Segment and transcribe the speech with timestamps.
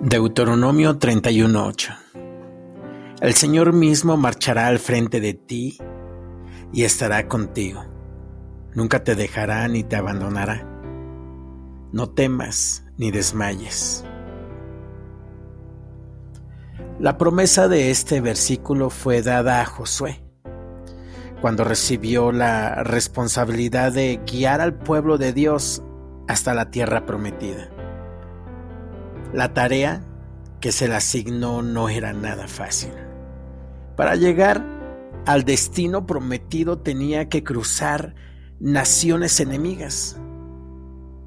[0.00, 1.92] Deuteronomio 31:8
[3.20, 5.76] El Señor mismo marchará al frente de ti
[6.72, 7.84] y estará contigo.
[8.76, 10.64] Nunca te dejará ni te abandonará.
[11.90, 14.04] No temas ni desmayes.
[17.00, 20.22] La promesa de este versículo fue dada a Josué
[21.40, 25.82] cuando recibió la responsabilidad de guiar al pueblo de Dios
[26.28, 27.68] hasta la tierra prometida.
[29.32, 30.02] La tarea
[30.60, 32.92] que se le asignó no era nada fácil.
[33.96, 34.64] Para llegar
[35.26, 38.14] al destino prometido tenía que cruzar
[38.58, 40.18] naciones enemigas,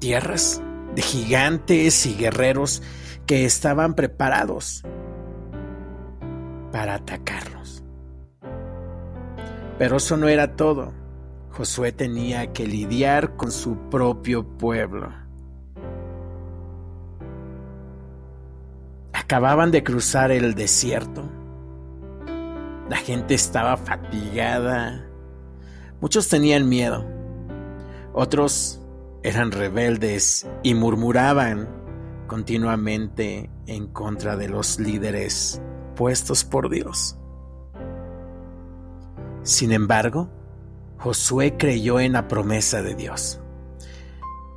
[0.00, 0.60] tierras
[0.94, 2.82] de gigantes y guerreros
[3.26, 4.82] que estaban preparados
[6.72, 7.84] para atacarlos.
[9.78, 10.92] Pero eso no era todo.
[11.50, 15.21] Josué tenía que lidiar con su propio pueblo.
[19.32, 21.24] Acababan de cruzar el desierto.
[22.90, 25.08] La gente estaba fatigada.
[26.02, 27.06] Muchos tenían miedo.
[28.12, 28.82] Otros
[29.22, 31.66] eran rebeldes y murmuraban
[32.26, 35.62] continuamente en contra de los líderes
[35.96, 37.16] puestos por Dios.
[39.44, 40.28] Sin embargo,
[40.98, 43.40] Josué creyó en la promesa de Dios,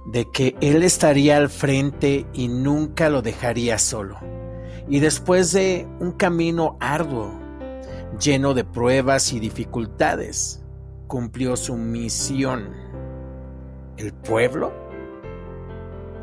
[0.06, 4.36] de que Él estaría al frente y nunca lo dejaría solo
[4.88, 7.32] y después de un camino arduo,
[8.20, 10.64] lleno de pruebas y dificultades,
[11.08, 12.70] cumplió su misión.
[13.98, 14.74] El pueblo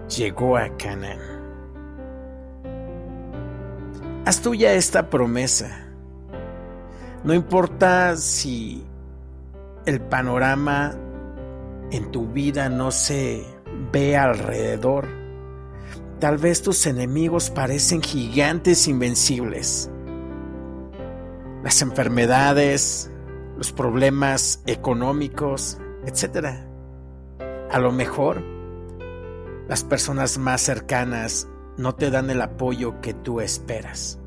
[0.09, 1.21] llegó a Canaán.
[4.25, 5.89] Haz tuya esta promesa.
[7.25, 8.85] No importa si
[9.87, 10.95] el panorama
[11.91, 13.45] en tu vida no se
[13.93, 15.22] ve alrededor
[16.23, 19.91] Tal vez tus enemigos parecen gigantes invencibles.
[21.65, 23.11] Las enfermedades,
[23.57, 26.61] los problemas económicos, etc.
[27.73, 28.41] A lo mejor
[29.67, 34.21] las personas más cercanas no te dan el apoyo que tú esperas.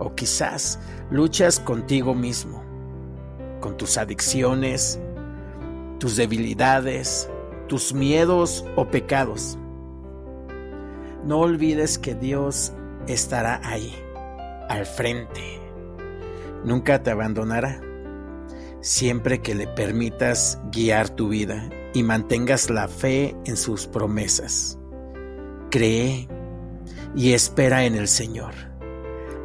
[0.00, 2.64] O quizás luchas contigo mismo,
[3.60, 4.98] con tus adicciones,
[6.00, 7.30] tus debilidades,
[7.68, 9.56] tus miedos o pecados.
[11.24, 12.72] No olvides que Dios
[13.06, 13.94] estará ahí,
[14.68, 15.60] al frente.
[16.64, 17.80] Nunca te abandonará.
[18.80, 24.78] Siempre que le permitas guiar tu vida y mantengas la fe en sus promesas.
[25.70, 26.28] Cree
[27.14, 28.54] y espera en el Señor.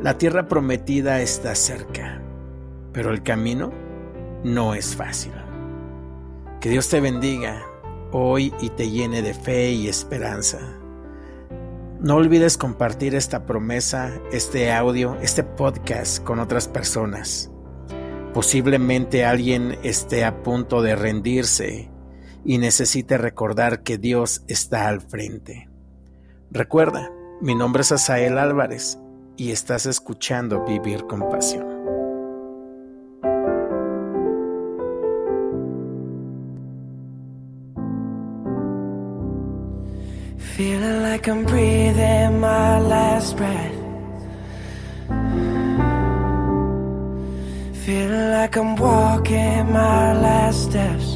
[0.01, 2.21] La tierra prometida está cerca,
[2.91, 3.71] pero el camino
[4.43, 5.33] no es fácil.
[6.59, 7.63] Que Dios te bendiga
[8.11, 10.59] hoy y te llene de fe y esperanza.
[11.99, 17.49] No olvides compartir esta promesa, este audio, este podcast con otras personas.
[18.35, 21.89] Posiblemente alguien esté a punto de rendirse
[22.45, 25.69] y necesite recordar que Dios está al frente.
[26.51, 28.99] Recuerda, mi nombre es Asael Álvarez
[29.35, 31.76] y estás escuchando Vivir con Pasión.
[40.57, 43.75] Feeling like I'm breathing my last breath.
[47.85, 51.09] Feeling like I'm walking my last steps.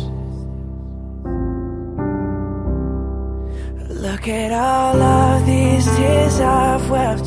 [3.89, 7.25] Look at all of these tears I've wept.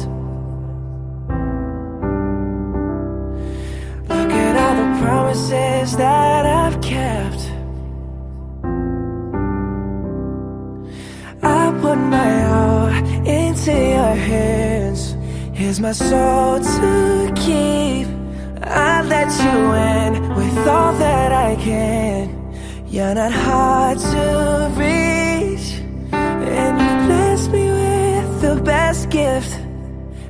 [4.09, 6.24] Look at all the promises that
[14.17, 15.17] hands.
[15.53, 18.07] Here's my soul to keep.
[18.63, 22.31] I let you in with all that I can.
[22.89, 25.81] You're not hard to reach,
[26.13, 29.59] and you blessed me with the best gift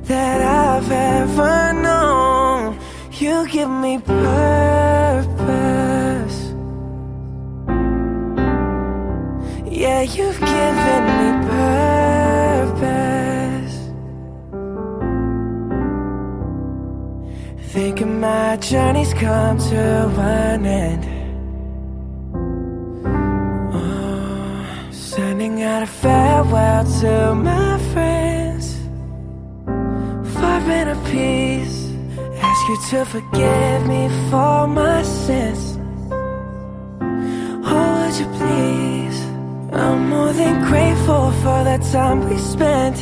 [0.03, 2.79] that I've ever known.
[3.11, 5.25] You give me purpose.
[9.71, 11.54] Yeah, you've given me purpose.
[18.55, 19.81] My journey's come to
[20.17, 21.03] an end.
[23.73, 28.65] Oh, sending out a farewell to my friends.
[30.35, 30.59] Far
[30.93, 31.91] a peace.
[32.49, 35.77] Ask you to forgive me for my sins.
[37.71, 39.19] Oh, would you please?
[39.73, 42.97] I'm more than grateful for the time we spent.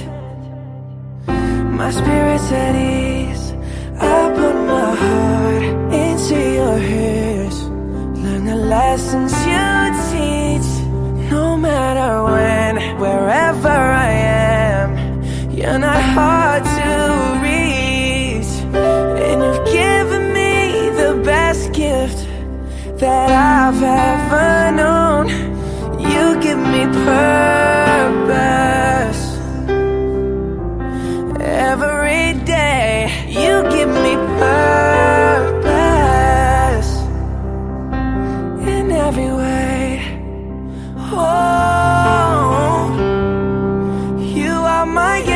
[1.77, 3.22] my spirit's at ease.
[4.03, 5.63] I put my heart
[5.93, 7.57] into your hands.
[8.23, 9.67] Learn the lessons you
[10.11, 10.69] teach.
[11.31, 13.77] No matter when, wherever
[14.07, 14.87] I am,
[15.51, 16.89] you're not hard to
[17.47, 18.51] reach.
[19.25, 22.19] And you've given me the best gift
[22.99, 25.27] that I've ever known.
[26.11, 28.62] You give me purpose.
[44.93, 45.32] my